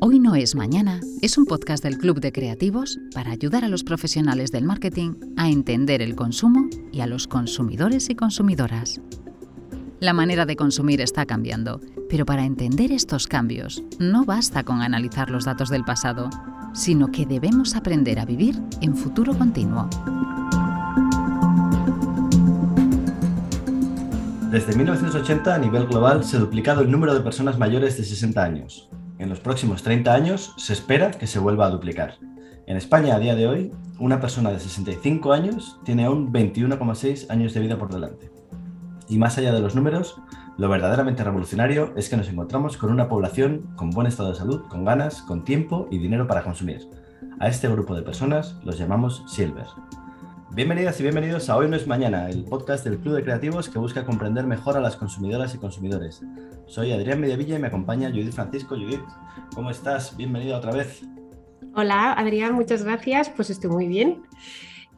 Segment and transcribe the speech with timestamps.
[0.00, 3.84] Hoy no es mañana es un podcast del Club de Creativos para ayudar a los
[3.84, 9.00] profesionales del marketing a entender el consumo y a los consumidores y consumidoras.
[10.00, 15.28] La manera de consumir está cambiando, pero para entender estos cambios no basta con analizar
[15.28, 16.30] los datos del pasado,
[16.72, 19.90] sino que debemos aprender a vivir en futuro continuo.
[24.50, 28.42] Desde 1980 a nivel global se ha duplicado el número de personas mayores de 60
[28.42, 28.88] años.
[29.18, 32.14] En los próximos 30 años se espera que se vuelva a duplicar.
[32.66, 37.52] En España a día de hoy, una persona de 65 años tiene aún 21,6 años
[37.52, 38.30] de vida por delante.
[39.06, 40.18] Y más allá de los números,
[40.56, 44.62] lo verdaderamente revolucionario es que nos encontramos con una población con buen estado de salud,
[44.70, 46.88] con ganas, con tiempo y dinero para consumir.
[47.38, 49.66] A este grupo de personas los llamamos Silver.
[50.58, 53.78] Bienvenidas y bienvenidos a Hoy no es mañana, el podcast del Club de Creativos que
[53.78, 56.20] busca comprender mejor a las consumidoras y consumidores.
[56.66, 58.74] Soy Adrián Mediavilla y me acompaña Judith Francisco.
[58.74, 59.04] Judith,
[59.54, 60.16] ¿cómo estás?
[60.16, 61.02] Bienvenida otra vez.
[61.76, 63.30] Hola Adrián, muchas gracias.
[63.30, 64.24] Pues estoy muy bien.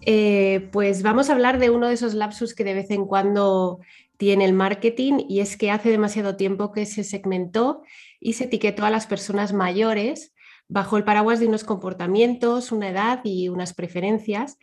[0.00, 3.80] Eh, pues vamos a hablar de uno de esos lapsus que de vez en cuando
[4.16, 7.82] tiene el marketing y es que hace demasiado tiempo que se segmentó
[8.18, 10.32] y se etiquetó a las personas mayores
[10.68, 14.56] bajo el paraguas de unos comportamientos, una edad y unas preferencias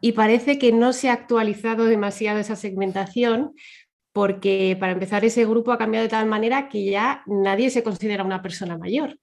[0.00, 3.54] y parece que no se ha actualizado demasiado esa segmentación
[4.12, 8.24] porque para empezar ese grupo ha cambiado de tal manera que ya nadie se considera
[8.24, 9.18] una persona mayor.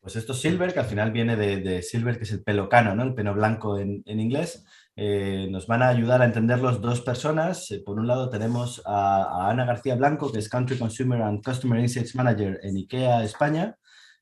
[0.00, 2.94] Pues esto es silver, que al final viene de, silver, que es el pelo cano,
[2.94, 3.04] ¿no?
[3.04, 4.64] el pelo blanco en, inglés.
[4.96, 7.70] Eh, nos van a ayudar a entenderlos dos personas.
[7.70, 11.42] Eh, por un lado tenemos a, a, Ana García Blanco, que es Country Consumer and
[11.44, 13.76] Customer Insights Manager en IKEA España,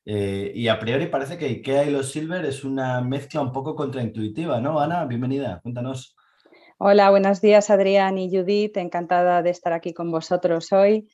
[0.04, 3.74] eh, y a priori parece que IKEA y los Silver es una mezcla un poco
[3.74, 4.80] contraintuitiva, ¿no?
[4.80, 6.16] Ana, bienvenida, cuéntanos.
[6.78, 11.08] Hola, buenos días Adrián y Judith, encantada de estar aquí con vosotros hoy.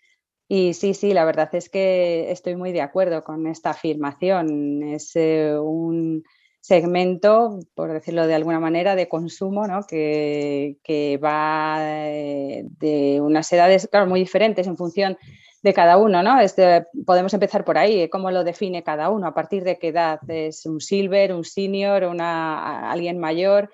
[0.49, 4.85] Y sí, sí, la verdad es que estoy muy de acuerdo con esta afirmación.
[4.85, 6.23] Es eh, un
[6.61, 9.83] segmento, por decirlo de alguna manera, de consumo, ¿no?
[9.87, 15.19] que, que, va eh, de unas edades, claro, muy diferentes en función
[15.63, 16.41] de cada uno, ¿no?
[16.41, 20.21] Este, podemos empezar por ahí, cómo lo define cada uno, a partir de qué edad
[20.29, 23.71] es un silver, un senior, alguien mayor,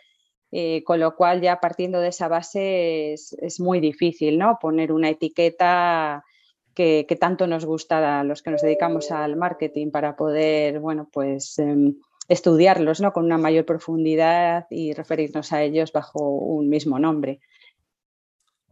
[0.51, 4.59] eh, con lo cual ya partiendo de esa base es, muy difícil, ¿no?
[4.61, 6.25] Poner una etiqueta
[6.75, 11.59] que, tanto nos gusta a los que nos dedicamos al marketing para poder, bueno, pues
[11.59, 11.97] em,
[12.29, 13.13] estudiarlos, ¿no?
[13.13, 17.41] Con una mayor profundidad y referirnos a ellos bajo un mismo nombre.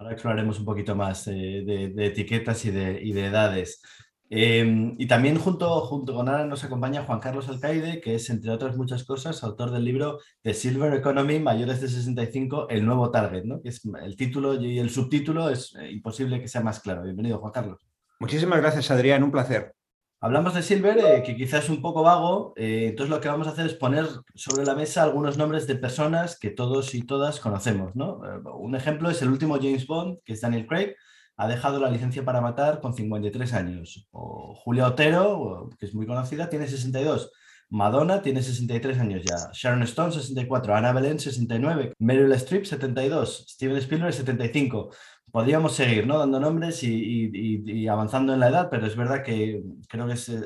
[0.01, 3.83] Ahora exploraremos un poquito más eh, de, etiquetas y de, edades.
[4.31, 8.51] Em, y también junto, junto con Ana nos acompaña Juan Carlos Alcaide, que es, entre
[8.51, 13.45] otras muchas cosas, autor del libro The Silver Economy, mayores de 65, el nuevo target,
[13.45, 13.61] ¿no?
[13.61, 17.03] Que es el título y el subtítulo es eh, imposible que sea más claro.
[17.03, 17.87] Bienvenido, Juan Carlos.
[18.21, 19.75] Muchísimas gracias, Adrián, un placer.
[20.23, 23.47] Hablamos de Silver, eh, que quizás es un poco vago, eh, entonces lo que vamos
[23.47, 27.41] a hacer es poner sobre la mesa algunos nombres de personas que todos y todas
[27.41, 27.97] conocemos.
[27.97, 28.21] ¿no?
[28.27, 30.95] Eh, un ejemplo es el último James Bond, que es Daniel Craig,
[31.39, 34.09] ha dejado la licencia para matar con 53 años.
[34.11, 37.33] O Julia Otero, que es muy conocida, tiene 62.
[37.71, 43.77] Madonna tiene 63 años ya, Sharon Stone 64, Ana Belén 69, Meryl Streep 72, Steven
[43.77, 44.91] Spielberg 75
[45.31, 46.19] podríamos seguir ¿no?
[46.19, 50.43] dando nombres y, avanzando en la edad, pero es verdad que creo que es eh,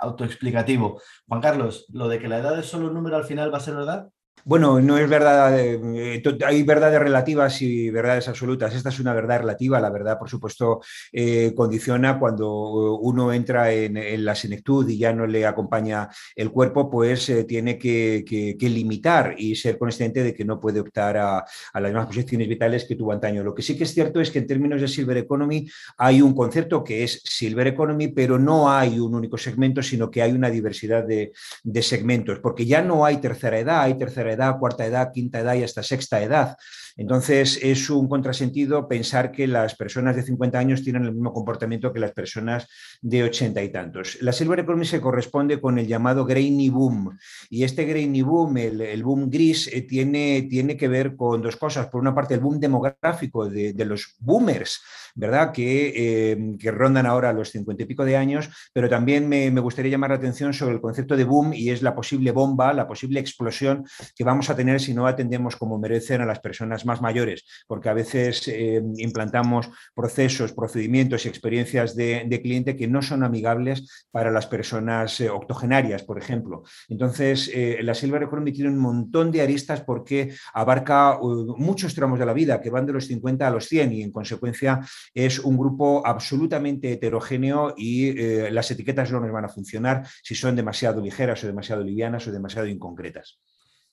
[0.00, 1.00] autoexplicativo.
[1.28, 3.60] Juan Carlos, lo de que la edad es solo un número al final va a
[3.60, 4.08] ser verdad.
[4.44, 8.74] Bueno, no es verdad, eh, hay verdades relativas y verdades absolutas.
[8.76, 9.80] Esta es una verdad relativa.
[9.80, 10.80] La verdad, por supuesto,
[11.12, 16.88] eh, condiciona cuando uno entra en, la senectud y ya no le acompaña el cuerpo,
[16.88, 21.82] pues eh, tiene que, limitar y ser consciente de que no puede optar a, las
[21.82, 23.42] mismas posiciones vitales que tuvo antaño.
[23.42, 25.68] Lo que sí que es cierto es que en términos de Silver Economy
[25.98, 30.22] hay un concepto que es Silver Economy, pero no hay un único segmento, sino que
[30.22, 31.32] hay una diversidad de,
[31.64, 35.54] de segmentos, porque ya no hay tercera edad, hay tercera edad cuarta edad, quinta edad
[35.54, 36.56] y hasta sexta edad.
[36.96, 41.92] Entonces es un contrasentido pensar que las personas de 50 años tienen el mismo comportamiento
[41.92, 42.68] que las personas
[43.02, 44.18] de 80 y tantos.
[44.22, 47.16] La Silver Economy se corresponde con el llamado Grainy Boom
[47.50, 51.88] y este Grainy Boom, el, boom gris, eh, tiene, tiene que ver con dos cosas.
[51.88, 54.82] Por una parte, el boom demográfico de, los boomers,
[55.14, 55.52] ¿verdad?
[55.52, 59.60] Que, eh, que, rondan ahora los 50 y pico de años, pero también me, me
[59.60, 62.88] gustaría llamar la atención sobre el concepto de boom y es la posible bomba, la
[62.88, 63.84] posible explosión
[64.16, 67.88] que vamos a tener si no atendemos como merecen a las personas más mayores, porque
[67.88, 74.30] a veces eh, implantamos procesos, procedimientos y experiencias de, cliente que no son amigables para
[74.30, 76.62] las personas eh, octogenarias, por ejemplo.
[76.88, 77.50] Entonces,
[77.80, 82.60] la Silver Economy tiene un montón de aristas porque abarca muchos tramos de la vida
[82.60, 84.80] que van de los 50 a los 100 y en consecuencia
[85.14, 88.12] es un grupo absolutamente heterogéneo y
[88.50, 92.32] las etiquetas no nos van a funcionar si son demasiado ligeras o demasiado livianas o
[92.32, 93.40] demasiado inconcretas.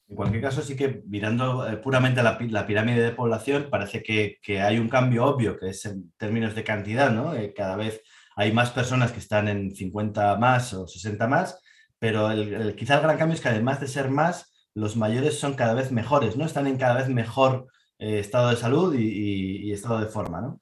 [0.07, 4.77] En cualquier caso, sí que mirando eh, puramente la, pirámide de población, parece que, hay
[4.77, 7.33] un cambio obvio, que es en términos de cantidad, ¿no?
[7.33, 8.01] Eh, cada vez
[8.35, 11.59] hay más personas que están en 50 más o 60 más,
[11.99, 15.53] pero el, quizá el gran cambio es que además de ser más, los mayores son
[15.53, 16.45] cada vez mejores, ¿no?
[16.45, 17.67] Están en cada vez mejor
[17.99, 20.59] eh, estado de salud y, y estado de forma, ¿no?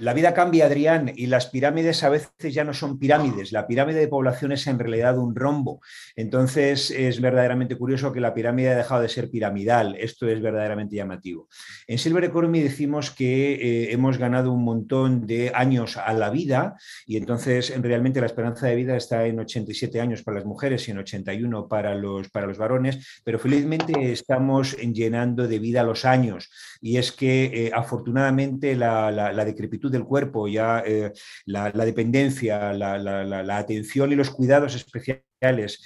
[0.00, 3.52] La vida cambia, Adrián, y las pirámides a veces ya no son pirámides.
[3.52, 5.82] La pirámide de población es en realidad un rombo.
[6.16, 9.96] Entonces es verdaderamente curioso que la pirámide ha dejado de ser piramidal.
[10.00, 11.48] Esto es verdaderamente llamativo.
[11.86, 16.76] En Silver Economy decimos que eh, hemos ganado un montón de años a la vida
[17.06, 20.92] y entonces realmente la esperanza de vida está en 87 años para las mujeres y
[20.92, 26.50] en 81 para los, para los varones, pero felizmente estamos llenando de vida los años.
[26.80, 31.12] Y es que eh, afortunadamente la, la decrepitud del cuerpo, ya eh,
[31.46, 35.24] la, dependencia, la, atención y los cuidados especiales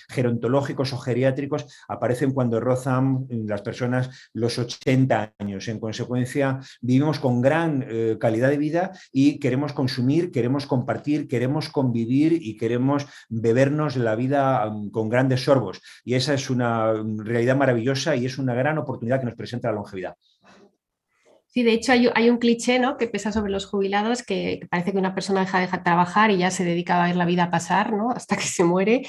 [0.08, 5.68] gerontológicos o geriátricos aparecen cuando rozan las personas los 80 años.
[5.68, 11.68] En consecuencia, vivimos con gran eh, calidad de vida y queremos consumir, queremos compartir, queremos
[11.68, 15.80] convivir y queremos bebernos la vida mm, con grandes sorbos.
[16.04, 19.68] Y esa es una mm, realidad maravillosa y es una gran oportunidad que nos presenta
[19.68, 20.16] la longevidad.
[21.54, 22.96] Sí, de hecho hay, un cliché ¿no?
[22.96, 26.50] que pesa sobre los jubilados que, parece que una persona deja de trabajar y ya
[26.50, 28.10] se dedica a ver la vida pasar ¿no?
[28.16, 29.02] hasta que se muere.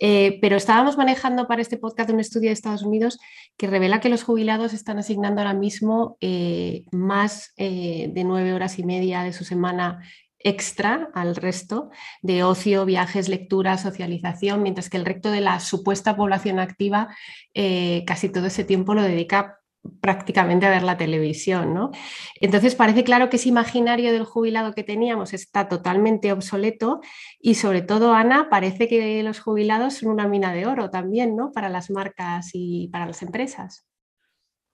[0.00, 3.18] Eh, pero estábamos manejando para este podcast un estudio de Estados Unidos
[3.58, 8.78] que revela que los jubilados están asignando ahora mismo eh, más eh, de nueve horas
[8.78, 10.00] y media de su semana
[10.38, 11.90] extra al resto
[12.22, 17.14] de ocio, viajes, lectura, socialización, mientras que el resto de la supuesta población activa
[18.06, 19.59] casi todo ese tiempo lo dedica
[20.00, 21.90] prácticamente a ver la televisión, ¿no?
[22.40, 27.00] Entonces parece claro que ese imaginario del jubilado que teníamos está totalmente obsoleto
[27.38, 31.52] y sobre todo, Ana, parece que los jubilados son una mina de oro también, ¿no?
[31.52, 33.86] Para las marcas y para las empresas.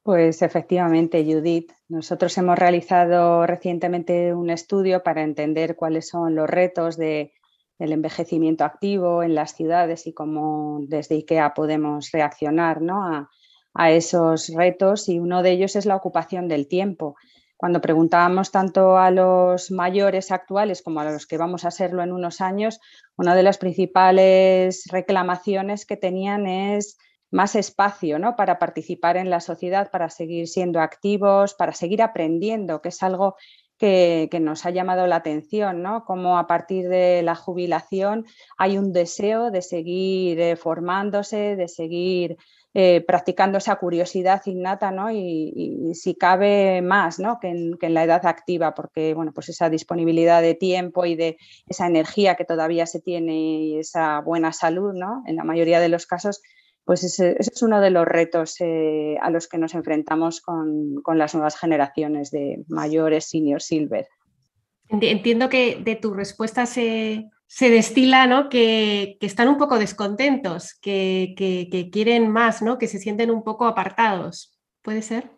[0.02, 1.72] Pues efectivamente, Judith.
[1.88, 7.30] Nosotros hemos realizado recientemente un estudio para entender cuáles son los retos del
[7.78, 13.04] envejecimiento activo en las ciudades y cómo desde IKEA podemos reaccionar ¿no?
[13.04, 13.30] a,
[13.76, 17.16] a esos retos y uno de ellos es la ocupación del tiempo.
[17.56, 22.12] Cuando preguntábamos tanto a los mayores actuales como a los que vamos a serlo en
[22.12, 22.80] unos años,
[23.16, 26.98] una de las principales reclamaciones que tenían es
[27.30, 28.36] más espacio ¿no?
[28.36, 33.36] para participar en la sociedad, para seguir siendo activos, para seguir aprendiendo, que es algo
[33.78, 36.04] que, nos ha llamado la atención, ¿no?
[36.04, 38.24] Como a partir de la jubilación
[38.56, 42.36] hay un deseo de seguir eh, formándose, de seguir
[42.74, 45.10] eh, practicando esa curiosidad innata ¿no?
[45.10, 47.38] y, si cabe más ¿no?
[47.40, 51.86] que, en, la edad activa, porque bueno, pues esa disponibilidad de tiempo y de esa
[51.86, 55.22] energía que todavía se tiene y esa buena salud, ¿no?
[55.26, 56.42] en la mayoría de los casos,
[56.84, 61.18] pues ese, es uno de los retos eh, a los que nos enfrentamos con, con
[61.18, 64.06] las nuevas generaciones de mayores senior silver.
[64.88, 68.48] Entiendo que de tu respuesta se, se destila ¿no?
[68.48, 72.78] que, están un poco descontentos, que, que, quieren más, ¿no?
[72.78, 74.58] que se sienten un poco apartados.
[74.82, 75.35] ¿Puede ser?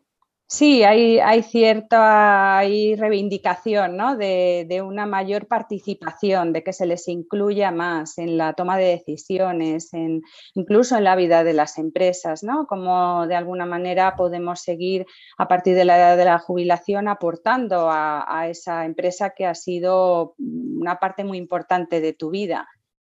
[0.50, 4.16] Sí, hay, cierta reivindicación ¿no?
[4.16, 9.92] de, una mayor participación, de que se les incluya más en la toma de decisiones,
[9.92, 10.22] en,
[10.54, 12.66] incluso en la vida de las empresas, ¿no?
[12.66, 15.04] como de alguna manera podemos seguir
[15.36, 19.54] a partir de la edad de la jubilación aportando a, a esa empresa que ha
[19.54, 22.66] sido una parte muy importante de tu vida.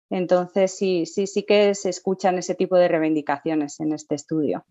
[0.10, 4.66] Entonces, sí, sí, sí que se escuchan ese tipo de reivindicaciones en este estudio.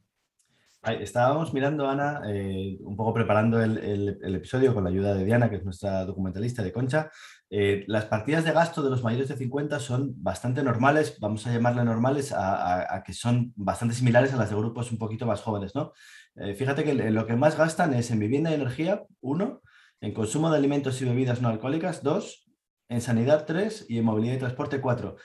[0.87, 5.57] Estábamos mirando, Ana, eh, un poco preparando el, episodio con la ayuda de Diana, que
[5.57, 7.11] es nuestra documentalista de Concha.
[7.49, 11.53] Eh, las partidas de gasto de los mayores de 50 son bastante normales, vamos a
[11.53, 15.75] llamarle normales, a, que son bastante similares a las de grupos un poquito más jóvenes.
[15.75, 15.93] ¿no?
[16.37, 19.63] Eh, fíjate que lo que más gastan es en vivienda y energía, uno,
[20.03, 22.47] en consumo de alimentos y bebidas no alcohólicas, dos,
[22.91, 25.17] en sanidad, tres, y en movilidad y transporte, cuatro.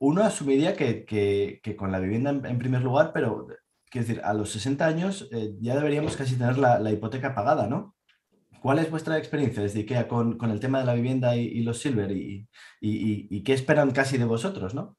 [0.00, 3.46] uno asumiría que, con la vivienda en primer lugar, pero
[3.90, 7.96] Quiero decir, a los 60 años eh, ya deberíamos casi tener la, hipoteca pagada, ¿no?
[8.62, 12.12] ¿Cuál es vuestra experiencia desde IKEA con, el tema de la vivienda y, los silver
[12.12, 12.48] y,
[12.80, 14.96] y, qué esperan casi de vosotros, ¿no?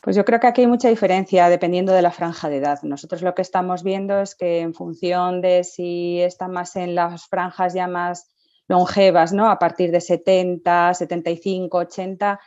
[0.00, 2.80] Pues yo creo que aquí hay mucha diferencia dependiendo de la franja de edad.
[2.82, 7.26] Nosotros lo que estamos viendo es que en función de si está más en las
[7.26, 8.28] franjas ya más
[8.68, 9.50] longevas, ¿no?
[9.50, 12.40] A partir de 70, 75, 80,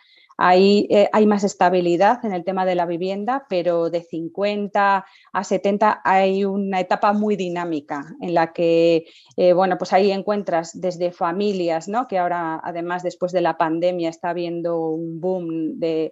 [0.43, 5.43] Ahí eh, hay más estabilidad en el tema de la vivienda, pero de 50 a
[5.43, 9.05] 70 hay una etapa muy dinámica en la que,
[9.37, 12.07] eh, bueno, pues ahí encuentras desde familias, ¿no?
[12.07, 16.11] Que ahora, además, después de la pandemia, está habiendo un boom de,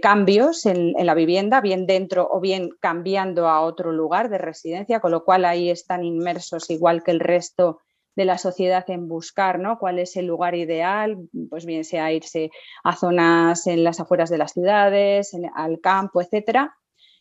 [0.00, 5.10] cambios en, la vivienda, bien dentro o bien cambiando a otro lugar de residencia, con
[5.10, 7.80] lo cual ahí están inmersos igual que el resto
[8.16, 9.78] de la sociedad en buscar ¿no?
[9.78, 11.18] cuál es el lugar ideal,
[11.50, 12.50] pues bien sea irse
[12.82, 16.76] a zonas en las afueras de las ciudades, al campo, etcétera.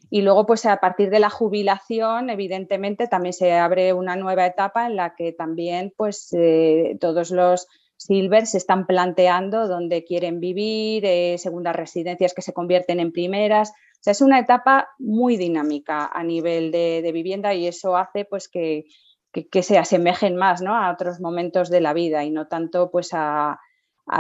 [0.09, 4.85] Y luego, pues a partir de la jubilación, evidentemente, también se abre una nueva etapa
[4.85, 11.05] en la que también, pues, eh, todos los silvers se están planteando dónde quieren vivir,
[11.05, 13.71] eh, segundas residencias que se convierten en primeras.
[13.71, 18.25] O sea, es una etapa muy dinámica a nivel de, de vivienda y eso hace,
[18.25, 18.85] pues, que,
[19.33, 20.75] que, se asemejen más ¿no?
[20.75, 23.59] a otros momentos de la vida y no tanto pues a,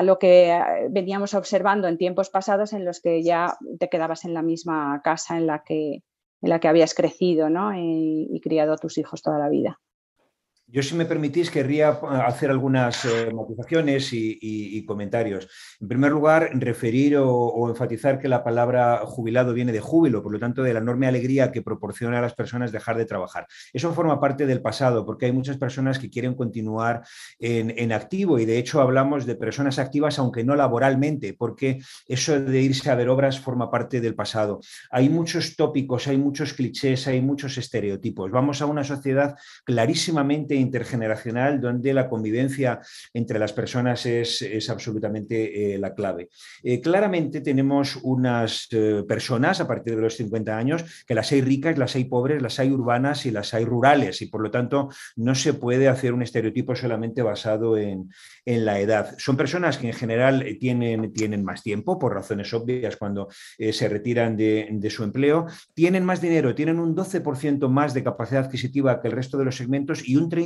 [0.01, 4.33] lo que eh, veníamos observando en tiempos pasados en los que ya te quedabas en
[4.33, 6.03] la misma casa en la que,
[6.41, 7.71] en la que habías crecido ¿no?
[7.75, 9.79] y criado a tus hijos toda la vida.
[10.67, 15.47] Yo, si me permitís, querría eh, hacer algunas eh, matizaciones y, comentarios.
[15.79, 20.39] En primer lugar, referir o, enfatizar que la palabra jubilado viene de júbilo, por lo
[20.39, 23.45] tanto, de la enorme alegría que proporciona a las personas dejar de trabajar.
[23.71, 27.03] Eso forma parte del pasado, porque hay muchas personas que quieren continuar
[27.39, 32.61] en, activo y, de hecho, hablamos de personas activas, aunque no laboralmente, porque eso de
[32.61, 34.59] irse a ver obras forma parte del pasado.
[34.89, 38.31] Hay muchos tópicos, hay muchos clichés, hay muchos estereotipos.
[38.31, 42.79] Vamos a una sociedad clarísimamente intergeneracional donde la convivencia
[43.13, 46.29] entre las personas es, absolutamente eh, la clave.
[46.63, 51.41] Eh, claramente tenemos unas eh, personas a partir de los 50 años que las hay
[51.41, 54.89] ricas, las hay pobres, las hay urbanas y las hay rurales y por lo tanto
[55.15, 58.09] no se puede hacer un estereotipo solamente basado en,
[58.45, 59.15] la edad.
[59.17, 64.35] Son personas que en general tienen, tienen más tiempo por razones obvias cuando se retiran
[64.35, 69.07] de, de su empleo, tienen más dinero, tienen un 12% más de capacidad adquisitiva que
[69.07, 70.42] el resto de los segmentos y un 30%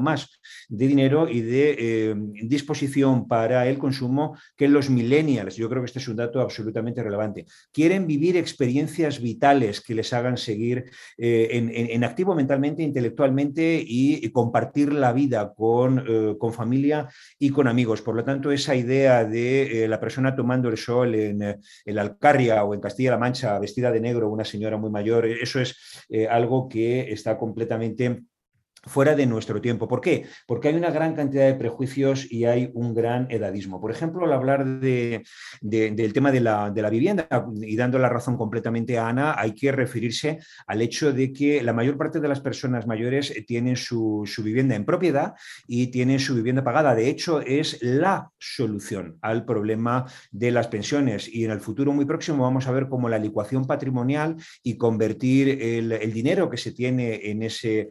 [0.00, 2.14] más de dinero y de eh,
[2.44, 5.56] disposición para el consumo que los millennials.
[5.56, 7.46] Yo creo que este es un dato absolutamente relevante.
[7.72, 11.48] Quieren vivir experiencias vitales que les hagan seguir eh,
[11.90, 18.02] en, activo mentalmente, intelectualmente y, compartir la vida con, eh, con, familia y con amigos.
[18.02, 22.74] Por lo tanto, esa idea de la persona tomando el sol en, en Alcarria o
[22.74, 25.76] en Castilla-La Mancha vestida de negro, una señora muy mayor, eso es
[26.30, 28.22] algo que está completamente
[28.88, 29.86] fuera de nuestro tiempo.
[29.86, 30.26] ¿Por qué?
[30.46, 33.80] Porque hay una gran cantidad de prejuicios y hay un gran edadismo.
[33.80, 35.22] Por ejemplo, al hablar de,
[35.60, 37.28] del tema de la, vivienda
[37.60, 41.72] y dando la razón completamente a Ana, hay que referirse al hecho de que la
[41.72, 45.34] mayor parte de las personas mayores tienen su, vivienda en propiedad
[45.66, 46.94] y tienen su vivienda pagada.
[46.94, 52.06] De hecho, es la solución al problema de las pensiones y en el futuro muy
[52.06, 57.20] próximo vamos a ver cómo la licuación patrimonial y convertir el, dinero que se tiene
[57.24, 57.90] en ese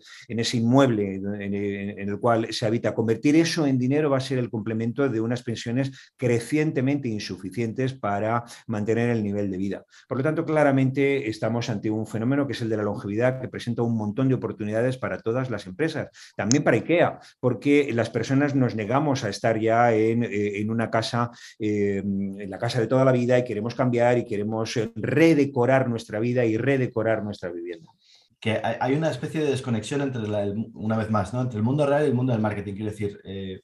[0.58, 2.94] inmueble en, el cual se habita.
[2.94, 8.44] Convertir eso en dinero va a ser el complemento de unas pensiones crecientemente insuficientes para
[8.68, 9.86] mantener el nivel de vida.
[10.08, 13.50] Por lo tanto, claramente estamos ante un fenómeno que es el de la longevidad, que
[13.50, 18.56] presenta un montón de oportunidades para todas las empresas, también para IKEA, porque las personas
[18.56, 23.06] nos negamos a estar ya en, eh, una casa, eh, en la casa de toda
[23.06, 27.92] la vida y queremos cambiar y queremos redecorar nuestra vida y redecorar nuestra vivienda
[28.40, 30.22] que hay una especie de desconexión entre,
[30.74, 31.42] una vez más, ¿no?
[31.42, 32.74] entre el mundo real y el mundo del marketing.
[32.76, 33.62] Quiero decir, eh,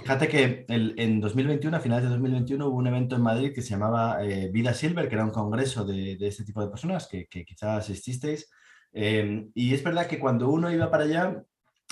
[0.00, 3.70] fíjate que en 2021, a finales de 2021, hubo un evento en Madrid que se
[3.70, 7.44] llamaba eh, Vida Silver, que era un congreso de, este tipo de personas que, que
[7.44, 8.50] quizás asististeis.
[8.92, 11.42] Eh, y es verdad que cuando uno iba para allá,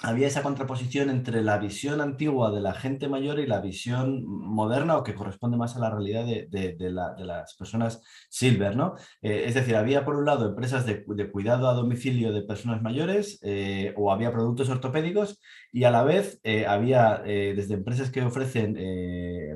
[0.03, 4.97] había esa contraposición entre la visión antigua de la gente mayor y la visión moderna
[4.97, 8.95] o que corresponde más a la realidad de, las personas silver, ¿no?
[9.23, 13.39] Eh, es decir, había por un lado empresas de, cuidado a domicilio de personas mayores
[13.43, 15.41] eh, o había productos ortopédicos
[15.73, 18.77] y a la vez eh, había desde empresas que ofrecen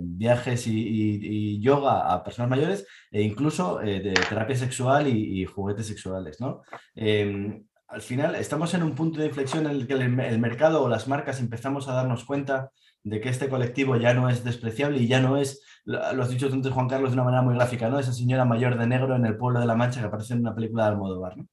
[0.03, 6.41] viajes y, yoga a personas mayores e incluso de terapia sexual y, y juguetes sexuales,
[6.41, 6.63] ¿no?
[7.89, 11.07] Al final estamos en un punto de inflexión en el que el, mercado o las
[11.07, 12.71] marcas empezamos a darnos cuenta
[13.03, 16.49] de que este colectivo ya no es despreciable y ya no es, lo has dicho
[16.51, 17.99] antes Juan Carlos de una manera muy gráfica, ¿no?
[17.99, 20.55] Esa señora mayor de negro en el pueblo de La Mancha que aparece en una
[20.55, 21.47] película de Almodóvar, ¿no?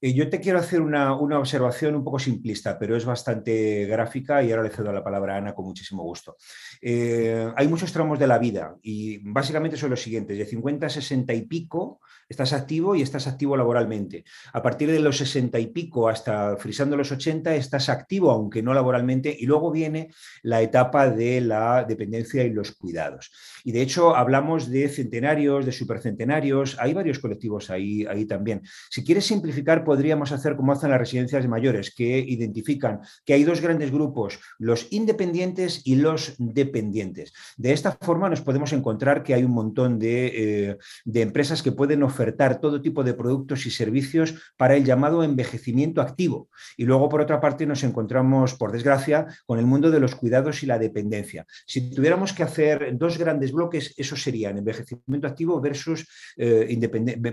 [0.00, 4.50] Eh, yo te quiero hacer una, observación un poco simplista, pero es bastante gráfica y
[4.50, 6.36] ahora le cedo la palabra a Ana con muchísimo gusto.
[6.80, 10.90] Eh, hay muchos tramos de la vida y básicamente son los siguientes, de 50 a
[10.90, 14.24] 60 y pico estás activo y estás activo laboralmente.
[14.52, 18.74] A partir de los 60 y pico hasta frisando los 80 estás activo, aunque no
[18.74, 20.10] laboralmente, y luego viene
[20.42, 23.30] la etapa de la dependencia y los cuidados.
[23.64, 28.62] Y de hecho hablamos de centenarios, de supercentenarios, hay varios colectivos ahí, ahí también.
[28.90, 33.44] Si quieres simplificar, podríamos hacer como hacen las residencias de mayores, que identifican que hay
[33.44, 37.32] dos grandes grupos, los independientes y los dependientes.
[37.56, 41.72] De esta forma nos podemos encontrar que hay un montón de, eh, de empresas que
[41.72, 46.50] pueden ofertar todo tipo de productos y servicios para el llamado envejecimiento activo.
[46.76, 50.62] Y luego, por otra parte, nos encontramos, por desgracia, con el mundo de los cuidados
[50.62, 51.46] y la dependencia.
[51.66, 56.76] Si tuviéramos que hacer dos grandes bloques, esos serían envejecimiento activo versus, eh,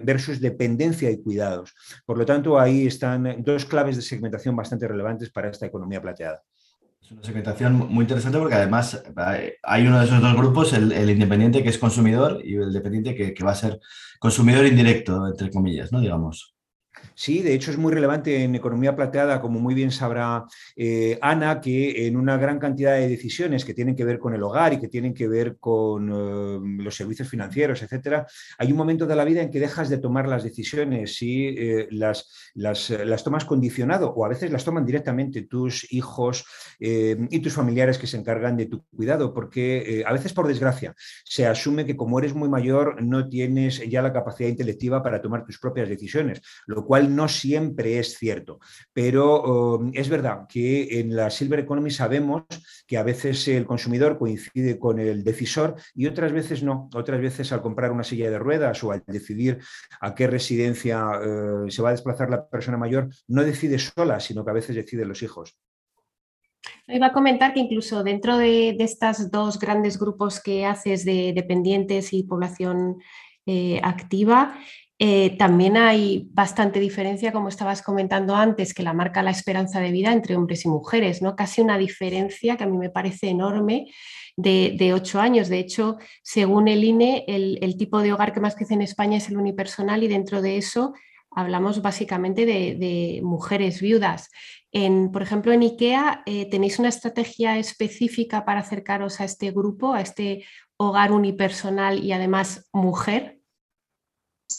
[0.04, 1.74] versus dependencia y cuidados.
[2.06, 6.42] Por lo tanto, ahí están dos claves de segmentación bastante relevantes para esta economía plateada.
[7.02, 9.04] Es una segmentación muy interesante porque además
[9.36, 13.14] eh, hay uno de esos dos grupos, el, independiente que es consumidor y el dependiente
[13.14, 13.80] que, que, va a ser
[14.20, 16.00] consumidor indirecto, entre comillas, ¿no?
[16.00, 16.53] Digamos.
[17.16, 20.46] Sí, de hecho es muy relevante en economía plateada, como muy bien sabrá
[20.76, 24.44] eh, Ana, que en una gran cantidad de decisiones que tienen que ver con el
[24.44, 28.26] hogar y que tienen que ver con eh, los servicios financieros, etcétera,
[28.58, 31.88] hay un momento de la vida en que dejas de tomar las decisiones y eh,
[31.92, 36.46] las, las, tomas condicionado o a veces las toman directamente tus hijos
[36.80, 41.46] y tus familiares que se encargan de tu cuidado, porque a veces por desgracia se
[41.46, 45.60] asume que como eres muy mayor no tienes ya la capacidad intelectiva para tomar tus
[45.60, 46.42] propias decisiones,
[46.86, 48.60] cual no siempre es cierto.
[48.94, 52.44] Pero um, es verdad que en la Silver Economy sabemos
[52.88, 56.90] que a veces el consumidor coincide con el decisor y otras veces no.
[56.94, 59.60] Otras veces al comprar una silla de ruedas o al decidir
[60.02, 64.44] a qué residencia eh, se va a desplazar la persona mayor, no decide sola, sino
[64.44, 65.58] que a veces deciden los hijos.
[66.88, 72.14] Iba a comentar que incluso dentro de, estos dos grandes grupos que haces de dependientes
[72.14, 72.98] y población
[73.46, 74.58] eh, activa,
[75.06, 79.92] eh, también hay bastante diferencia, como estabas comentando antes, que la marca la esperanza de
[79.92, 81.36] vida entre hombres y mujeres, ¿no?
[81.36, 83.88] Casi una diferencia que a mí me parece enorme
[84.38, 85.50] de, ocho años.
[85.50, 89.28] De hecho, según el INE, el, tipo de hogar que más crece en España es
[89.28, 90.94] el unipersonal y dentro de eso
[91.32, 94.30] hablamos básicamente de, mujeres viudas.
[94.72, 99.96] En, por ejemplo, en IKEA, eh, ¿tenéis una estrategia específica para acercaros a este grupo,
[99.96, 100.46] a este
[100.78, 103.43] hogar unipersonal y además mujer?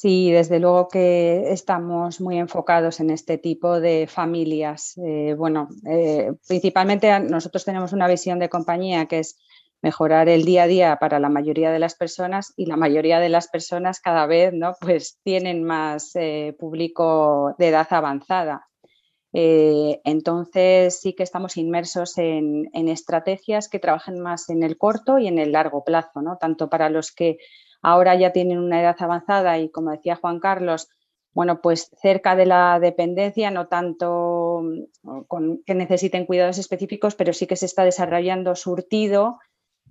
[0.01, 4.99] Sí, desde luego que estamos muy enfocados en este tipo de familias.
[4.99, 9.39] Eh, bueno, eh, principalmente nosotros tenemos una visión de compañía que es
[9.83, 13.29] mejorar el día a día para la mayoría de las personas y la mayoría de
[13.29, 14.75] las personas cada vez ¿no?
[14.81, 18.67] pues tienen más eh, público de edad avanzada.
[19.33, 25.39] entonces sí que estamos inmersos en, estrategias que trabajen más en el corto y en
[25.39, 26.37] el largo plazo, ¿no?
[26.39, 27.39] tanto para los que
[27.85, 30.89] ahora ya tienen una edad avanzada y como decía Juan Carlos,
[31.35, 37.47] bueno, pues cerca de la dependencia, no tanto mm, que necesiten cuidados específicos, pero sí
[37.47, 39.39] que se está desarrollando surtido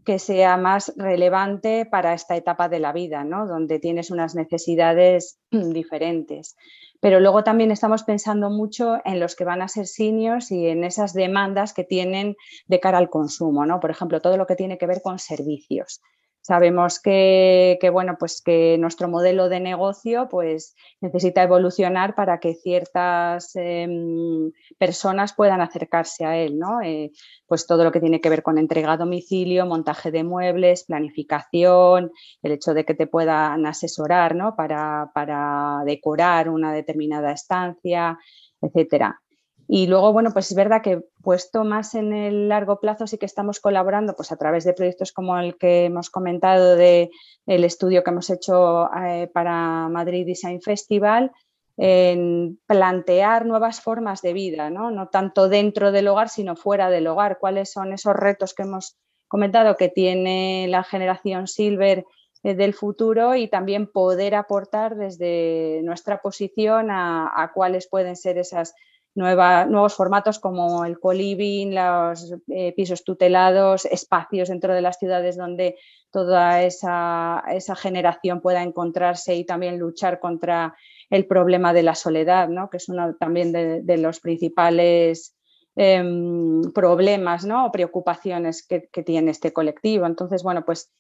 [0.06, 3.48] que sea más relevante para esta etapa de la vida, ¿no?
[3.48, 6.56] donde tienes unas necesidades diferentes.
[7.00, 10.84] Pero luego también estamos pensando mucho en los que van a ser seniors y en
[10.84, 13.80] esas demandas que tienen de cara al consumo, ¿no?
[13.82, 16.02] Por ejemplo, todo lo que tiene que ver con servicios.
[16.46, 23.56] Sabemos que, bueno, pues que nuestro modelo de negocio pues, necesita evolucionar para que ciertas
[23.56, 26.60] em, personas puedan acercarse a él.
[26.60, 26.82] ¿no?
[26.82, 27.12] Eh,
[27.48, 32.12] pues todo lo que tiene que ver con entrega a domicilio, montaje de muebles, planificación,
[32.42, 34.54] el hecho de que te puedan asesorar ¿no?
[34.58, 38.20] para, para decorar una determinada estancia,
[38.62, 39.23] etcétera.
[39.68, 43.26] Y luego, bueno, pues es verdad que puesto más en el largo plazo sí que
[43.26, 47.12] estamos colaborando pues a través de proyectos como el que hemos comentado de
[47.46, 51.32] el estudio que hemos hecho eh, para Madrid Design Festival
[51.78, 54.92] en plantear nuevas formas de vida, ¿no?
[54.92, 57.40] no tanto dentro del hogar, sino fuera del hogar.
[57.40, 58.98] ¿Cuáles son esos retos que hemos
[59.28, 62.06] comentado que tiene la generación Silver
[62.44, 68.76] eh, del futuro y también poder aportar desde nuestra posición a cuáles pueden ser esas
[69.16, 75.78] nuevos formatos como el co-living, los eh, pisos tutelados, espacios dentro de las ciudades donde
[76.12, 77.44] toda esa,
[77.76, 80.76] generación pueda encontrarse y también luchar contra
[81.10, 82.70] el problema de la soledad, ¿no?
[82.70, 85.36] que es uno también de, los principales
[85.76, 87.66] em, problemas ¿no?
[87.68, 90.06] o preocupaciones que, que, tiene este colectivo.
[90.06, 90.92] Entonces, bueno, pues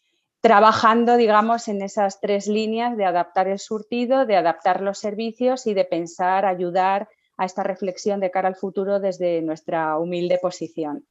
[0.41, 5.73] trabajando, digamos, en esas tres líneas de adaptar el surtido, de adaptar los servicios y
[5.73, 11.05] de pensar, ayudar a esta reflexión de cara al futuro desde nuestra humilde posición.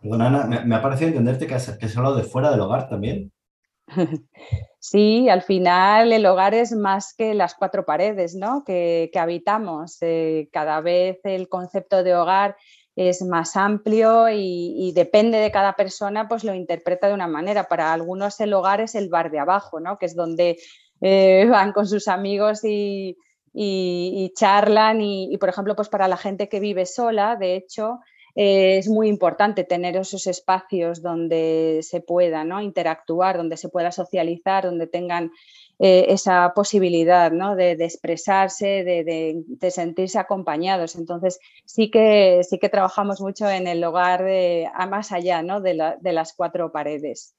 [0.00, 2.88] Perdona, Ana, me, ha parecido entenderte que has, que has hablado de fuera del hogar
[2.88, 3.32] también.
[4.78, 8.62] Sí, al final el hogar es más que las cuatro paredes ¿no?
[8.64, 9.98] que, habitamos.
[10.00, 12.56] Eh, cada vez el concepto de hogar
[12.94, 17.64] es más amplio y, depende de cada persona, pues lo interpreta de una manera.
[17.64, 19.98] Para algunos el hogar es el bar de abajo, ¿no?
[19.98, 20.56] que es donde
[21.00, 23.16] eh, van con sus amigos y,
[24.34, 25.00] charlan.
[25.00, 28.00] Y, por ejemplo, pues para la gente que vive sola, de hecho,
[28.34, 32.60] eh, es muy importante tener esos espacios donde se pueda ¿no?
[32.60, 35.30] interactuar, donde se pueda socializar, donde tengan
[35.78, 40.96] eh, esa posibilidad de, expresarse, de, sentirse acompañados.
[40.96, 46.32] Entonces, sí que, sí que trabajamos mucho en el hogar de, más allá de las
[46.34, 47.35] cuatro paredes.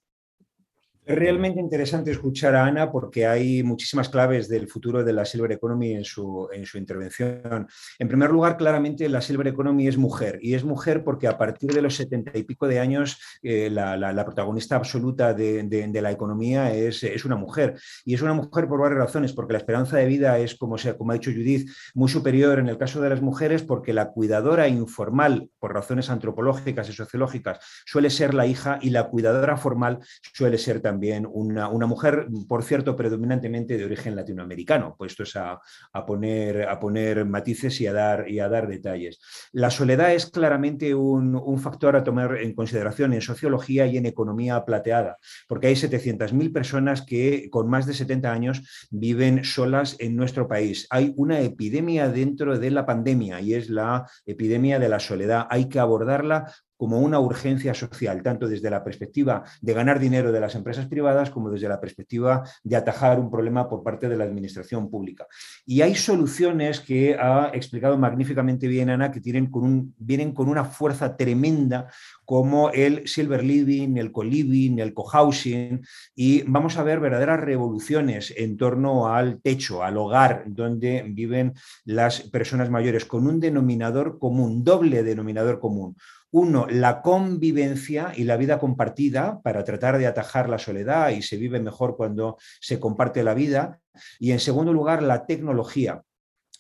[1.08, 5.54] Es realmente interesante escuchar a Ana porque hay muchísimas claves del futuro de la Silver
[5.54, 7.66] Economy en su, en su intervención.
[7.98, 11.72] En primer lugar, claramente la Silver Economy es mujer y es mujer porque a partir
[11.72, 17.02] de los setenta y pico de años eh, la, protagonista absoluta de, la economía es,
[17.04, 17.80] es, una mujer.
[18.04, 20.98] Y es una mujer por varias razones, porque la esperanza de vida es, como, sea,
[20.98, 24.68] como ha dicho Judith, muy superior en el caso de las mujeres porque la cuidadora
[24.68, 30.00] informal, por razones antropológicas y sociológicas, suele ser la hija y la cuidadora formal
[30.34, 35.62] suele ser también también una, mujer, por cierto, predominantemente de origen latinoamericano, puestos a,
[35.94, 39.20] a, poner, a poner matices y a, dar, y a dar detalles.
[39.52, 44.08] La soledad es claramente un, un factor a tomar en consideración en sociología y en
[44.08, 50.16] economía plateada, porque hay 700.000 personas que con más de 70 años viven solas en
[50.16, 50.88] nuestro país.
[50.90, 55.46] Hay una epidemia dentro de la pandemia y es la epidemia de la soledad.
[55.52, 60.40] Hay que abordarla como una urgencia social, tanto desde la perspectiva de ganar dinero de
[60.40, 64.24] las empresas privadas como desde la perspectiva de atajar un problema por parte de la
[64.24, 65.28] administración pública.
[65.66, 70.48] Y hay soluciones que ha explicado magníficamente bien Ana, que tienen con un, vienen con
[70.48, 71.88] una fuerza tremenda,
[72.28, 75.82] como el silver living, el co-living, el co-housing,
[76.14, 81.54] y vamos a ver verdaderas revoluciones en torno al techo, al hogar donde viven
[81.86, 85.96] las personas mayores, con un denominador común, doble denominador común
[86.32, 91.38] uno, la convivencia y la vida compartida para tratar de atajar la soledad y se
[91.38, 93.80] vive mejor cuando se comparte la vida.
[94.20, 96.04] Y en segundo lugar, la tecnología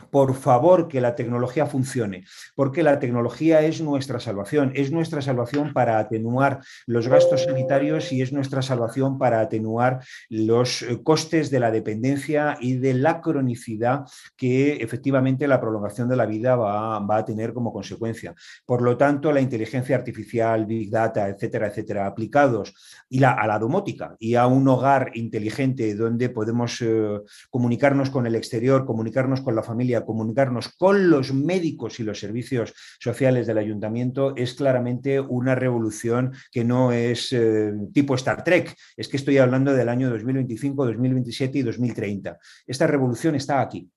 [0.09, 5.73] por favor que la tecnología funcione, porque la tecnología es nuestra salvación, es nuestra salvación
[5.73, 11.59] para atenuar los gastos sanitarios y es nuestra salvación para atenuar los eh, costes de
[11.59, 14.05] la dependencia y de la cronicidad
[14.35, 18.35] que efectivamente la prolongación de la vida va, a tener como consecuencia.
[18.65, 22.73] Por lo tanto, la inteligencia artificial, Big Data, etcétera, etcétera, aplicados
[23.09, 28.35] y a la domótica y a un hogar inteligente donde podemos eh, comunicarnos con el
[28.35, 33.57] exterior, comunicarnos con la familia, a comunicarnos con los médicos y los servicios sociales del
[33.57, 39.37] ayuntamiento es claramente una revolución que no es eh, tipo Star Trek, es que estoy
[39.37, 42.37] hablando del año 2025, 2027 y 2030.
[42.65, 43.89] Esta revolución está aquí.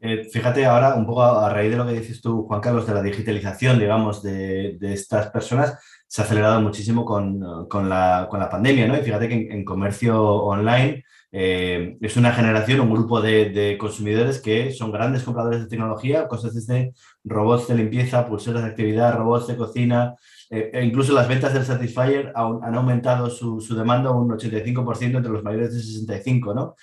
[0.00, 2.94] Eh, fíjate ahora, un poco a, raíz de lo que dices tú, Juan Carlos, de
[2.94, 7.40] la digitalización, digamos, de, estas personas, se ha acelerado muchísimo con,
[7.88, 8.96] la, pandemia, ¿no?
[8.96, 14.72] Y fíjate que en comercio online eh, es una generación, un grupo de, consumidores que
[14.72, 16.92] son grandes compradores de tecnología, cosas desde
[17.24, 20.14] robots de limpieza, pulseras de actividad, robots de cocina,
[20.50, 25.42] eh, e incluso las ventas del Satisfyer han, aumentado su, demanda un 85% entre los
[25.42, 26.74] mayores de 65, ¿no?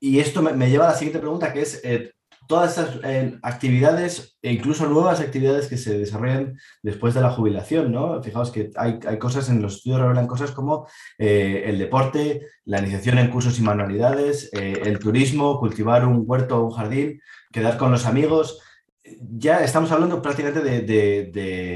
[0.00, 2.12] Y esto me, lleva a la siguiente pregunta, que es, eh,
[2.52, 7.90] todas estas eh, actividades e incluso nuevas actividades que se desarrollan después de la jubilación,
[7.90, 8.22] ¿no?
[8.22, 10.86] Fijaos que hay, cosas en los estudios revelan cosas como
[11.16, 16.58] eh, el deporte, la iniciación en cursos y manualidades, eh, el turismo, cultivar un huerto
[16.58, 18.60] o un jardín, quedar con los amigos.
[19.02, 21.70] Ya estamos hablando prácticamente de,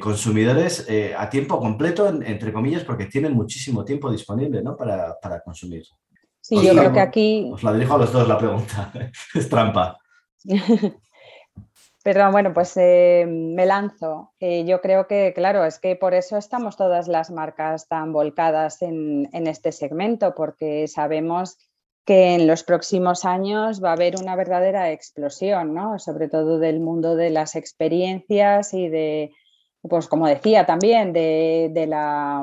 [0.00, 0.84] consumidores
[1.16, 4.76] a tiempo completo, entre comillas, porque tienen muchísimo tiempo disponible ¿no?
[4.76, 5.84] para, para consumir.
[6.40, 7.50] Sí, yo creo que aquí...
[7.52, 8.92] Os la dirijo a los dos la pregunta,
[9.34, 9.98] es trampa.
[12.02, 14.32] Perdón, bueno, pues eh, me lanzo.
[14.40, 18.80] Eh, yo creo que, claro, es que por eso estamos todas las marcas tan volcadas
[18.80, 21.58] en, este segmento, porque sabemos
[22.06, 25.98] que en los próximos años va a haber una verdadera explosión, ¿no?
[25.98, 29.32] Sobre todo del mundo de las experiencias y de,
[29.82, 32.42] pues como decía también, de la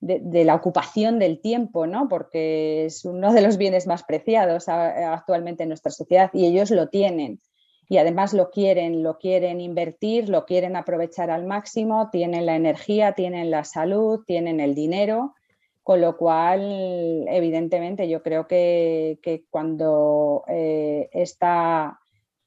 [0.00, 2.08] de, la ocupación del tiempo, ¿no?
[2.08, 6.88] porque es uno de los bienes más preciados actualmente en nuestra sociedad y ellos lo
[6.88, 7.40] tienen.
[7.88, 13.14] Y además lo quieren, lo quieren invertir, lo quieren aprovechar al máximo, tienen la energía,
[13.14, 15.34] tienen la salud, tienen el dinero,
[15.82, 19.18] Con lo cual, evidentemente, yo creo que,
[19.50, 21.98] cuando eh, esta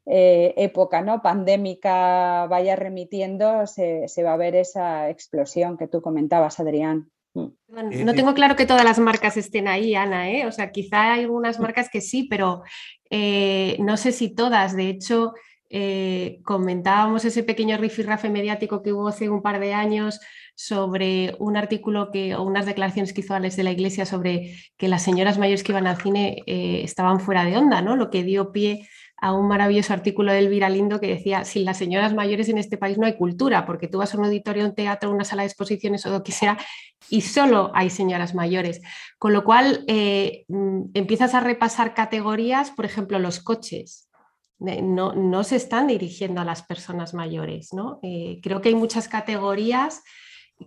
[0.06, 1.22] eh, época ¿no?
[1.22, 7.12] pandémica vaya remitiendo, se, va a ver esa explosión que tú comentabas, Adrián.
[7.36, 11.22] Eh, no tengo claro que todas las marcas estén ahí, Ana, O sea, quizá hay
[11.22, 12.64] algunas marcas que sí, pero
[13.80, 14.76] no sé si todas.
[14.76, 15.34] De hecho,
[16.44, 20.20] comentábamos ese pequeño rifirrafe mediático que hubo hace un par de años
[20.56, 24.88] sobre un artículo que, o unas declaraciones que hizo Alex de la Iglesia sobre que
[24.88, 27.96] las señoras mayores que iban al cine eh, estaban fuera de onda, ¿no?
[27.96, 28.88] Lo que dio pie a
[29.32, 32.98] un maravilloso artículo de Elvira Lindo que decía, sin las señoras mayores en este país
[32.98, 36.06] no hay cultura, porque tú vas a un auditorio, un teatro, una sala de exposiciones
[36.06, 36.58] o lo que sea,
[37.10, 38.82] y solo hay señoras mayores.
[39.18, 44.10] Con lo cual, eh, mm, empiezas a repasar categorías, por ejemplo, los coches.
[44.68, 47.74] Eh, no, no, se están dirigiendo a las personas mayores.
[47.74, 48.00] ¿no?
[48.42, 50.02] creo que hay muchas categorías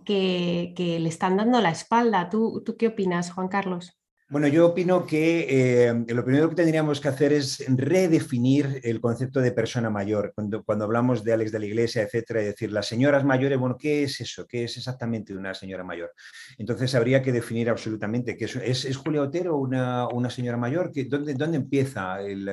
[0.05, 2.29] que, le están dando la espalda.
[2.29, 3.96] ¿Tú, ¿Tú qué opinas, Juan Carlos?
[4.29, 9.39] Bueno, yo opino que eh, lo primero que tendríamos que hacer es redefinir el concepto
[9.39, 10.33] de persona mayor.
[10.35, 13.77] Cuando, cuando hablamos de Alex de la Iglesia, etcétera, y decir las señoras mayores, bueno,
[13.79, 14.45] ¿qué es eso?
[14.45, 16.11] ¿Qué es exactamente una señora mayor?
[16.57, 18.85] Entonces habría que definir absolutamente qué es.
[18.85, 20.91] ¿Es, Julia Otero una, una señora mayor?
[21.07, 22.51] ¿Dónde, ¿Dónde empieza el,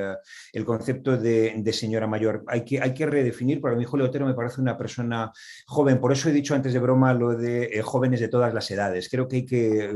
[0.53, 2.45] el concepto de, de, señora mayor?
[2.47, 3.61] Hay que, hay que redefinir.
[3.61, 5.33] Para mí, Julia Otero me parece una persona
[5.67, 5.99] joven.
[5.99, 9.09] Por eso he dicho antes de broma lo de eh, jóvenes de todas las edades.
[9.11, 9.93] Creo que hay que eh,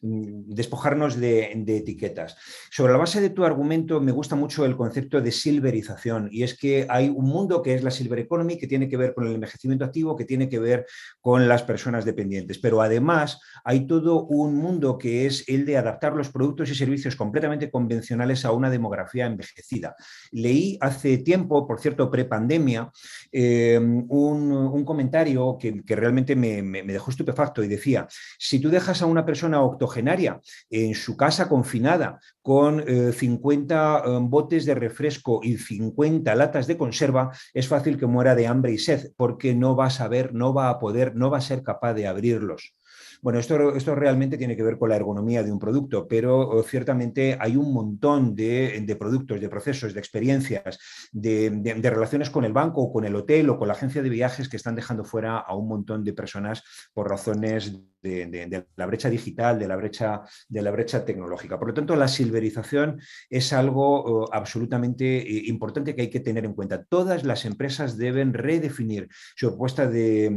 [0.00, 2.36] despojarnos de, etiquetas.
[2.70, 6.56] Sobre la base de tu argumento, me gusta mucho el concepto de silverización, y es
[6.56, 9.34] que hay un mundo que es la silver economy, que tiene que ver con el
[9.34, 10.86] envejecimiento activo, que tiene que ver
[11.20, 16.14] con las personas dependientes, pero además hay todo un mundo que es el de adaptar
[16.14, 19.94] los productos y servicios completamente convencionales a una demografía envejecida.
[20.30, 22.90] Leí hace tiempo, por cierto, prepandemia,
[23.30, 28.06] eh, un, comentario que, realmente me, me, dejó estupefacto y decía,
[28.38, 34.18] si tú dejas a una persona octogenaria en su casa confinada con 50 eh, eh,
[34.22, 38.78] botes de refresco y 50 latas de conserva, es fácil que muera de hambre y
[38.78, 41.94] sed porque no va a saber, no va a poder, no va a ser capaz
[41.94, 42.74] de abrirlos.
[43.22, 46.64] Bueno, esto, esto realmente tiene que ver con la ergonomía de un producto, pero eh,
[46.64, 50.80] ciertamente hay un montón de, productos, de procesos, de experiencias,
[51.12, 54.08] de, de, relaciones con el banco o con el hotel o con la agencia de
[54.08, 59.08] viajes que están dejando fuera a un montón de personas por razones de, la brecha
[59.08, 61.58] digital, de la brecha, de la brecha tecnológica.
[61.58, 66.54] Por lo tanto, la silverización es algo absolutamente eh, importante que hay que tener en
[66.54, 66.84] cuenta.
[66.84, 70.30] Todas las empresas deben redefinir su propuesta de,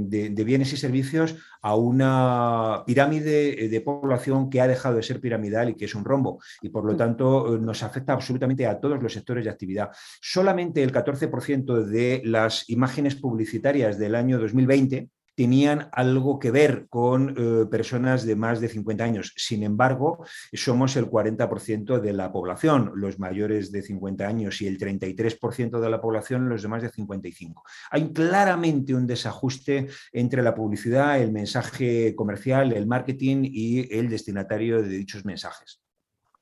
[0.46, 5.70] bienes y servicios a una pirámide eh, de población que ha dejado de ser piramidal
[5.70, 6.40] y que es un rombo.
[6.62, 6.98] Y por lo mm.
[6.98, 9.92] tanto, eh, nos afecta absolutamente a todos los sectores de actividad.
[10.22, 17.36] Solamente el 14% de las imágenes publicitarias del año 2020 tenían algo que ver con
[17.38, 19.34] eh, personas de más de 50 años.
[19.36, 24.78] Sin embargo, somos el 40% de la población, los mayores de 50 años, y el
[24.78, 27.64] 33% de la población, los de más de 55.
[27.92, 34.82] Hay claramente un desajuste entre la publicidad, el mensaje comercial, el marketing y el destinatario
[34.82, 35.85] de dichos mensajes.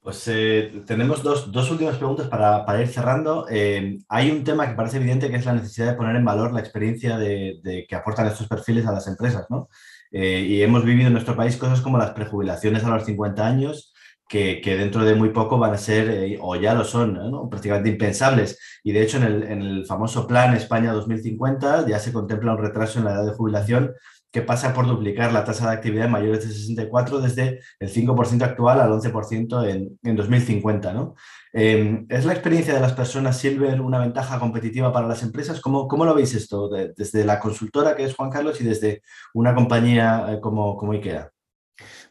[0.03, 3.45] Pues eh, tenemos dos, últimas preguntas para, ir cerrando.
[3.49, 6.51] Eh, hay un tema que parece evidente que es la necesidad de poner en valor
[6.53, 9.45] la experiencia de, que aportan estos perfiles a las empresas.
[9.49, 9.69] ¿no?
[10.11, 13.93] Eh, y hemos vivido en nuestro país cosas como las prejubilaciones a los 50 años,
[14.27, 17.17] que, dentro de muy poco van a ser, o ya lo son,
[17.49, 18.59] prácticamente impensables.
[18.83, 22.61] Y de hecho en el, en el famoso Plan España 2050 ya se contempla un
[22.61, 23.93] retraso en la edad de jubilación
[24.33, 28.41] que pasa por duplicar la tasa de actividad de mayores de 64 desde el 5%
[28.41, 30.91] actual al 11% en, en 2050.
[30.91, 31.13] ¿no?
[31.53, 35.61] Em, ¿Es la experiencia de las personas Silver una ventaja competitiva para las empresas?
[35.61, 39.03] ¿Cómo, cómo lo veis esto desde la consultora que es Juan Carlos y desde
[39.35, 41.29] una compañía eh, como, como IKEA?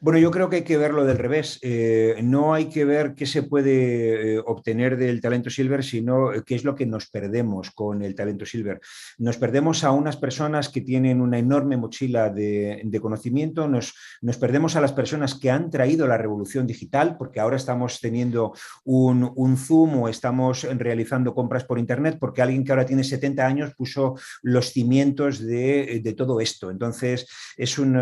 [0.01, 1.61] Bueno, yo creo que hay que verlo del revés.
[1.63, 6.43] Eh, no hay que ver qué se puede eh, obtener del talento silver, sino eh,
[6.45, 8.81] qué es lo que nos perdemos con el talento silver.
[9.19, 14.77] Nos perdemos a unas personas que tienen una enorme mochila de, conocimiento, nos, nos, perdemos
[14.77, 18.53] a las personas que han traído la revolución digital, porque ahora estamos teniendo
[18.85, 23.47] un, un Zoom o estamos realizando compras por Internet, porque alguien que ahora tiene 70
[23.47, 26.71] años puso los cimientos de, de todo esto.
[26.71, 27.93] Entonces, es un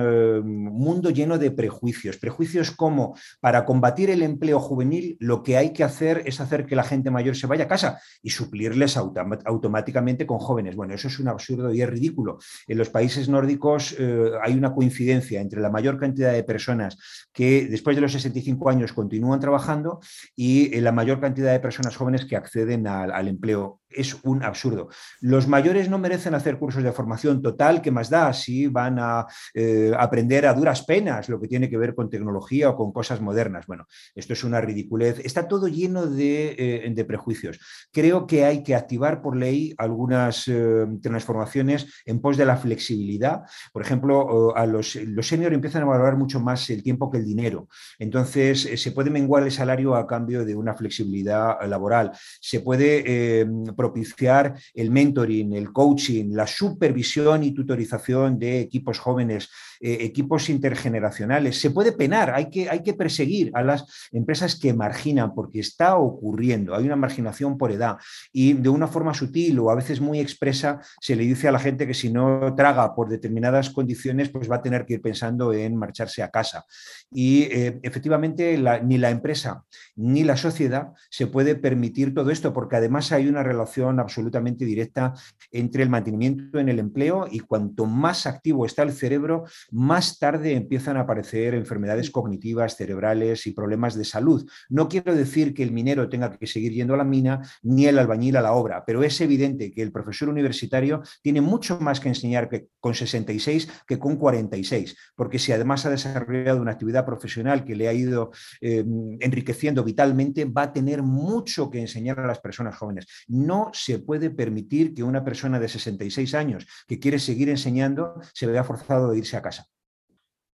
[0.42, 2.70] mundo lleno de prejuicios prejuicios.
[2.70, 6.84] como para combatir el empleo juvenil lo que hay que hacer es hacer que la
[6.84, 10.76] gente mayor se vaya a casa y suplirles automáticamente con jóvenes.
[10.76, 12.38] Bueno, eso es un absurdo y es ridículo.
[12.66, 16.98] En los países nórdicos eh, hay una coincidencia entre la mayor cantidad de personas
[17.32, 20.00] que después de los 65 años continúan trabajando
[20.36, 24.88] y eh, la mayor cantidad de personas jóvenes que acceden al, empleo es un absurdo.
[25.20, 29.26] Los mayores no merecen hacer cursos de formación total, que más da si van a
[29.55, 33.20] eh, aprender a duras penas lo que tiene que ver con tecnología o con cosas
[33.20, 33.66] modernas.
[33.66, 35.20] Bueno, esto es una ridiculez.
[35.24, 37.59] Está todo lleno de, eh, prejuicios.
[37.90, 43.42] Creo que hay que activar por ley algunas eh, transformaciones en pos de la flexibilidad.
[43.72, 47.68] Por ejemplo, a los, los empiezan a valorar mucho más el tiempo que el dinero.
[47.98, 52.12] Entonces, se puede menguar el salario a cambio de una flexibilidad laboral.
[52.40, 53.44] Se puede
[53.80, 59.48] propiciar el mentoring, el coaching, la supervisión y tutorización de equipos jóvenes,
[59.80, 61.60] eh, equipos intergeneracionales.
[61.60, 65.96] Se puede penar, hay que, hay que perseguir a las empresas que marginan, porque está
[65.96, 67.96] ocurriendo, hay una marginación por edad
[68.32, 71.58] y de una forma sutil o a veces muy expresa se le dice a la
[71.58, 75.52] gente que si no traga por determinadas condiciones, pues va a tener que ir pensando
[75.52, 76.64] en marcharse a casa.
[77.10, 79.64] Y eh, efectivamente ni la empresa
[79.96, 85.14] ni la sociedad se puede permitir todo esto, porque además hay una relación absolutamente directa
[85.52, 90.54] entre el mantenimiento en el empleo y cuanto más activo está el cerebro, más tarde
[90.54, 94.48] empiezan a aparecer enfermedades cognitivas, cerebrales y problemas de salud.
[94.68, 97.98] No quiero decir que el minero tenga que seguir yendo a la mina ni el
[97.98, 102.09] albañil a la obra, pero es evidente que el profesor universitario tiene mucho más que
[102.09, 107.64] enseñar que con 66 que con 46, porque si además ha desarrollado una actividad profesional
[107.64, 108.30] que le ha ido
[108.61, 108.85] eh,
[109.20, 113.06] enriqueciendo vitalmente, va a tener mucho que enseñar a las personas jóvenes.
[113.28, 118.46] No se puede permitir que una persona de 66 años que quiere seguir enseñando se
[118.46, 119.60] vea forzado a irse a casa.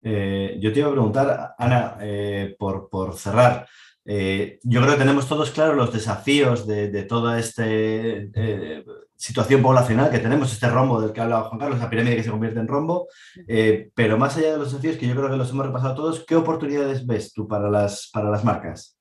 [0.03, 3.67] Eh, yo te iba a preguntar, Ana, eh, por, cerrar,
[4.05, 7.65] eh, yo creo que tenemos todos claros los desafíos de, toda esta
[9.17, 12.31] situación poblacional que tenemos, este rombo del que hablaba Juan Carlos, la pirámide que se
[12.31, 13.09] convierte en rombo,
[13.95, 16.37] pero más allá de los desafíos que yo creo que los hemos repasado todos, ¿qué
[16.37, 18.97] oportunidades ves tú para las, para las marcas?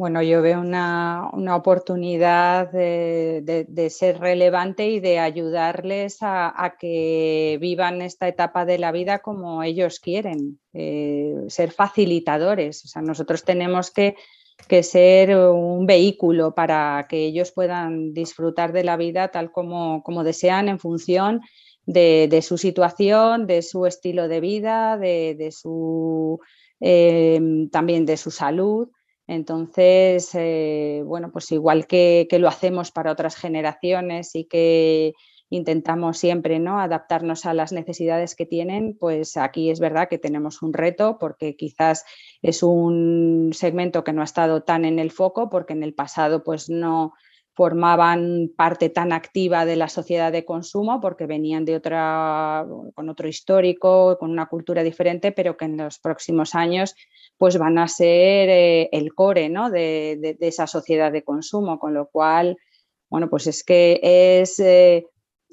[0.00, 8.26] Bueno, yo veo una, oportunidad de, ser relevante y de ayudarles a, que vivan esta
[8.26, 12.82] etapa de la vida como ellos quieren, eh, ser facilitadores.
[12.86, 14.14] O sea, nosotros tenemos que,
[14.82, 20.78] ser un vehículo para que ellos puedan disfrutar de la vida tal como, desean en
[20.78, 21.42] función
[21.84, 26.40] de, su situación, de su estilo de vida, de, su,
[26.80, 27.38] eh,
[27.70, 28.88] también de su salud.
[29.30, 35.12] Entonces, eh, bueno, pues igual que, lo hacemos para otras generaciones y que
[35.50, 36.80] intentamos siempre ¿no?
[36.80, 41.54] adaptarnos a las necesidades que tienen, pues aquí es verdad que tenemos un reto porque
[41.54, 42.04] quizás
[42.42, 46.42] es un segmento que no ha estado tan en el foco porque en el pasado
[46.42, 47.14] pues no,
[47.60, 53.28] formaban parte tan activa de la sociedad de consumo porque venían de otra, con otro
[53.28, 56.94] histórico, con una cultura diferente, pero que en los próximos años
[57.36, 59.68] pues van a ser eh, el core ¿no?
[59.68, 62.56] de, esa sociedad de consumo, con lo cual,
[63.10, 65.04] bueno, pues es que es, eh,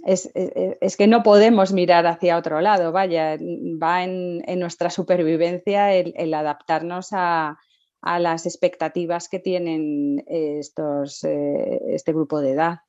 [0.06, 3.38] es, que no podemos mirar hacia otro lado, vaya,
[3.84, 7.58] va en, nuestra supervivencia el adaptarnos a,
[8.02, 12.80] a las expectativas que tienen estos, eh, este grupo de edad.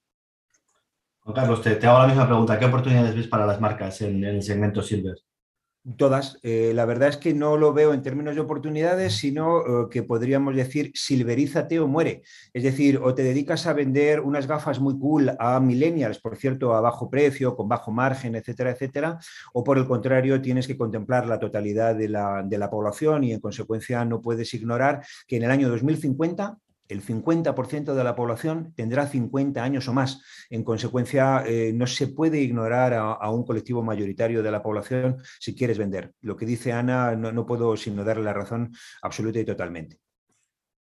[1.35, 2.59] Carlos, te, hago la misma pregunta.
[2.59, 5.17] ¿Qué oportunidades ves para las marcas en el segmento Silver?
[5.97, 6.39] Todas.
[6.43, 10.03] Eh, la verdad es que no lo veo en términos de oportunidades, sino eh, que
[10.03, 12.23] podríamos decir silverízate o muere.
[12.53, 16.75] Es decir, o te dedicas a vender unas gafas muy cool a millennials, por cierto,
[16.75, 19.19] a bajo precio, con bajo margen, etcétera, etcétera,
[19.55, 23.33] o por el contrario, tienes que contemplar la totalidad de la, de la población y
[23.33, 28.73] en consecuencia no puedes ignorar que en el año 2050 el 50% de la población
[28.75, 30.23] tendrá 50 años o más.
[30.51, 35.55] En consecuencia, eh, no se puede ignorar a, un colectivo mayoritario de la población si
[35.55, 36.13] quieres vender.
[36.23, 38.73] Lo que dice Ana, no, puedo sino darle la razón
[39.03, 39.99] absoluta y totalmente.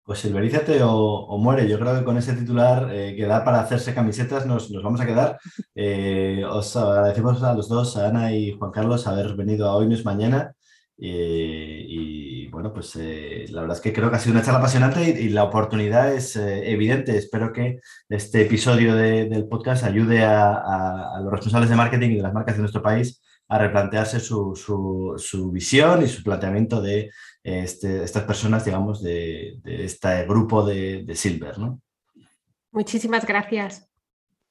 [0.03, 1.67] Pues silverízate o, muere.
[1.67, 5.05] Yo creo que con ese titular eh, que da para hacerse camisetas nos, vamos a
[5.05, 5.37] quedar.
[5.75, 9.87] Eh, os agradecemos a los dos, a Ana y Juan Carlos, haber venido a Hoy
[9.87, 10.55] No es Mañana.
[10.99, 14.59] Eh, y bueno, pues eh, la verdad es que creo que ha sido una charla
[14.59, 17.15] apasionante y, la oportunidad es eh, evidente.
[17.17, 17.79] Espero que
[18.09, 22.61] este episodio del podcast ayude a, los responsables de marketing y de las marcas de
[22.61, 27.11] nuestro país a replantearse su, visión y su planteamiento de
[27.43, 31.57] este, estas personas, digamos, de, este grupo de, de Silver.
[31.59, 31.79] ¿no?
[32.71, 33.87] Muchísimas gracias.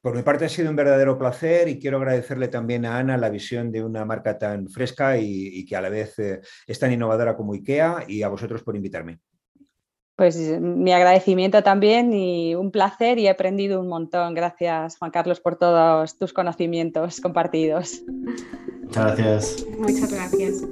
[0.06, 3.28] Por mi parte ha sido un verdadero placer y quiero agradecerle también a Ana la
[3.28, 7.36] visión de una marca tan fresca y, que a la vez eh, es tan innovadora
[7.36, 9.18] como IKEA y a vosotros por invitarme.
[10.14, 14.34] Pues mi agradecimiento también y un placer y he aprendido un montón.
[14.34, 18.04] Gracias Juan Carlos por todos tus conocimientos compartidos.
[18.84, 19.66] Muchas gracias.
[19.76, 20.62] Muchas gracias.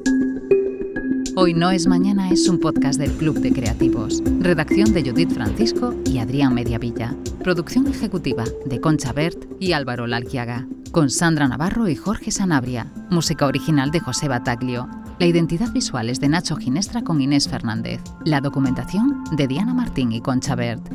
[1.37, 4.23] Hoy no es mañana es un podcast del Club de Creativos.
[4.39, 7.17] Redacción de Judith Francisco y Adrián Mediavilla.
[7.43, 10.69] Producción ejecutiva de Concha Bert y Álvaro Lalquiaga.
[10.93, 12.93] Con Sandra Navarro y Jorge Sanabria.
[13.11, 14.89] Música original de José Bataglio.
[15.19, 18.01] La identidad visual es de Nacho Ginestra con Inés Fernández.
[18.25, 20.87] La documentación de Diana Martín y Concha Bert.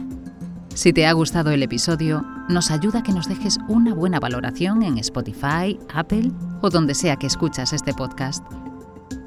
[0.73, 4.99] Si te ha gustado el episodio, nos ayuda que nos dejes una buena valoración en
[4.99, 6.31] Spotify, Apple
[6.61, 8.45] o donde sea que escuchas este podcast.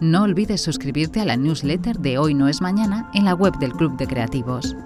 [0.00, 3.72] No olvides suscribirte a la newsletter de Hoy No es Mañana en la web del
[3.72, 4.76] Club de Creativos.